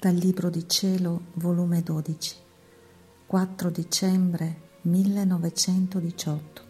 Dal 0.00 0.14
Libro 0.14 0.48
di 0.48 0.66
Cielo, 0.66 1.24
volume 1.34 1.82
12, 1.82 2.36
4 3.26 3.68
dicembre 3.68 4.60
1918. 4.80 6.62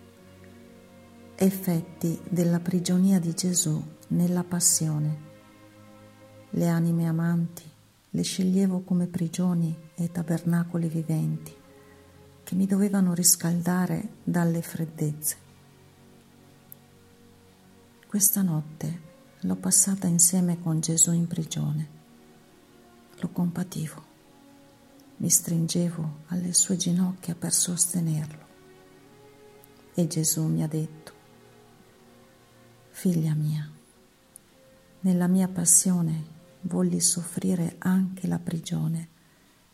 Effetti 1.36 2.20
della 2.28 2.58
prigionia 2.58 3.20
di 3.20 3.32
Gesù 3.32 3.80
nella 4.08 4.42
passione. 4.42 5.18
Le 6.50 6.66
anime 6.66 7.06
amanti 7.06 7.62
le 8.10 8.22
sceglievo 8.22 8.80
come 8.80 9.06
prigioni 9.06 9.78
e 9.94 10.10
tabernacoli 10.10 10.88
viventi 10.88 11.54
che 12.42 12.54
mi 12.56 12.66
dovevano 12.66 13.14
riscaldare 13.14 14.14
dalle 14.24 14.60
freddezze. 14.60 15.36
Questa 18.08 18.42
notte 18.42 19.00
l'ho 19.42 19.54
passata 19.54 20.08
insieme 20.08 20.58
con 20.58 20.80
Gesù 20.80 21.12
in 21.12 21.28
prigione 21.28 21.98
compativo, 23.32 24.08
mi 25.20 25.28
stringevo 25.28 26.20
alle 26.28 26.54
sue 26.54 26.76
ginocchia 26.76 27.34
per 27.34 27.52
sostenerlo. 27.52 28.48
E 29.94 30.06
Gesù 30.06 30.46
mi 30.46 30.62
ha 30.62 30.66
detto, 30.66 31.12
figlia 32.90 33.34
mia, 33.34 33.70
nella 35.00 35.26
mia 35.26 35.48
passione 35.48 36.38
volli 36.62 37.00
soffrire 37.00 37.76
anche 37.78 38.26
la 38.26 38.38
prigione 38.38 39.08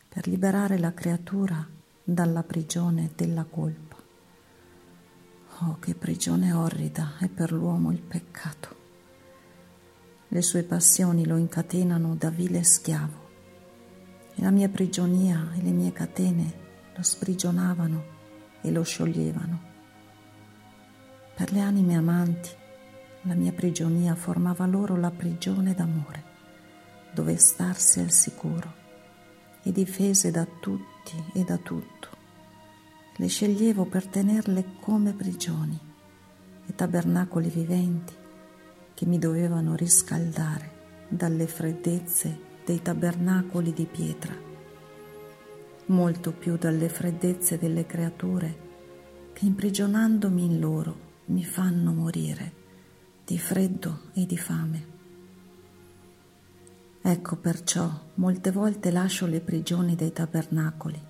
per 0.09 0.27
liberare 0.27 0.77
la 0.77 0.93
creatura 0.93 1.65
dalla 2.03 2.43
prigione 2.43 3.11
della 3.15 3.45
colpa. 3.45 3.95
Oh, 5.59 5.79
che 5.79 5.95
prigione 5.95 6.51
orrida 6.51 7.17
è 7.19 7.29
per 7.29 7.51
l'uomo 7.51 7.91
il 7.91 8.01
peccato. 8.01 8.75
Le 10.27 10.41
sue 10.41 10.63
passioni 10.63 11.25
lo 11.25 11.37
incatenano 11.37 12.15
da 12.15 12.29
vile 12.29 12.63
schiavo 12.63 13.26
e 14.37 14.41
la 14.43 14.51
mia 14.51 14.69
prigionia 14.69 15.51
e 15.57 15.63
le 15.63 15.71
mie 15.71 15.91
catene 15.91 16.65
lo 16.95 17.01
sprigionavano 17.01 18.03
e 18.61 18.71
lo 18.71 18.83
scioglievano. 18.83 19.61
Per 21.35 21.51
le 21.51 21.59
anime 21.59 21.95
amanti, 21.95 22.49
la 23.23 23.33
mia 23.33 23.51
prigionia 23.51 24.13
formava 24.13 24.67
loro 24.67 24.95
la 24.95 25.09
prigione 25.09 25.73
d'amore, 25.73 26.23
dove 27.13 27.35
starsi 27.37 27.99
al 27.99 28.11
sicuro 28.11 28.73
e 29.63 29.71
difese 29.71 30.29
da 30.29 30.45
tutti 30.45 31.15
e 31.33 31.43
da 31.43 31.57
tutto. 31.57 32.09
Le 33.15 33.27
sceglievo 33.27 33.85
per 33.85 34.05
tenerle 34.05 34.75
come 34.79 35.13
prigioni 35.13 35.79
e 36.67 36.75
tabernacoli 36.75 37.49
viventi 37.49 38.13
che 38.93 39.05
mi 39.07 39.17
dovevano 39.17 39.75
riscaldare 39.75 41.05
dalle 41.09 41.47
freddezze 41.47 42.39
dei 42.67 42.81
tabernacoli 42.81 43.71
di 43.71 43.85
pietra, 43.85 44.35
molto 45.85 46.33
più 46.33 46.57
dalle 46.57 46.89
freddezze 46.89 47.57
delle 47.57 47.85
creature 47.85 48.65
che 49.31 49.45
imprigionandomi 49.45 50.43
in 50.43 50.59
loro 50.59 50.99
mi 51.27 51.45
fanno 51.45 51.93
morire 51.93 52.51
di 53.23 53.39
freddo 53.39 54.09
e 54.13 54.25
di 54.25 54.37
fame. 54.37 54.87
Ecco 57.01 57.37
perciò 57.37 57.89
molte 58.15 58.51
volte 58.51 58.91
lascio 58.91 59.27
le 59.27 59.39
prigioni 59.39 59.95
dei 59.95 60.11
tabernacoli 60.11 61.01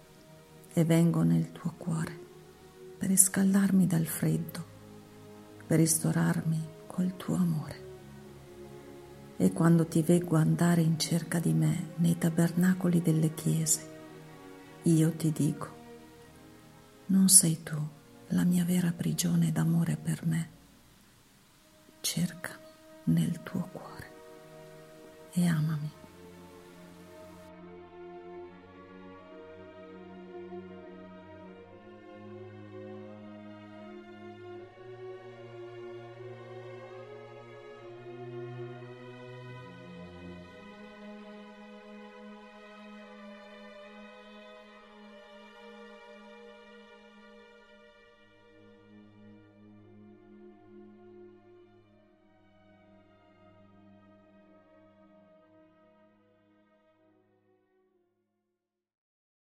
e 0.73 0.85
vengo 0.85 1.23
nel 1.23 1.51
tuo 1.51 1.73
cuore 1.75 2.19
per 2.99 3.09
riscaldarmi 3.09 3.87
dal 3.87 4.05
freddo, 4.05 4.63
per 5.65 5.79
ristorarmi 5.79 6.67
col 6.85 7.17
tuo 7.17 7.33
amore. 7.33 7.86
E 9.37 9.53
quando 9.53 9.85
ti 9.85 10.01
veggo 10.01 10.35
andare 10.35 10.81
in 10.81 10.97
cerca 10.97 11.39
di 11.39 11.53
me 11.53 11.91
nei 11.97 12.17
tabernacoli 12.17 13.01
delle 13.01 13.33
chiese, 13.33 13.95
io 14.83 15.11
ti 15.11 15.31
dico, 15.31 15.75
non 17.07 17.29
sei 17.29 17.61
tu 17.61 17.77
la 18.29 18.43
mia 18.43 18.65
vera 18.65 18.91
prigione 18.91 19.51
d'amore 19.51 19.95
per 19.95 20.25
me. 20.25 20.49
Cerca 22.01 22.57
nel 23.05 23.43
tuo 23.43 23.69
cuore 23.71 24.11
e 25.33 25.47
amami. 25.47 25.96